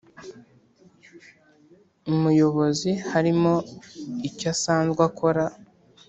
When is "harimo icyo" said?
3.11-4.47